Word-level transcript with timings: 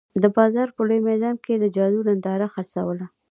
د 0.23 0.23
بازار 0.37 0.67
په 0.75 0.81
لوی 0.87 1.01
میدان 1.09 1.35
کې 1.43 1.51
یې 1.53 1.57
د 1.63 1.65
جادو 1.75 1.99
ننداره 2.07 2.47
خرڅوله. 2.53 3.05